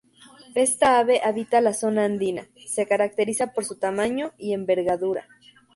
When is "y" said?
4.35-4.53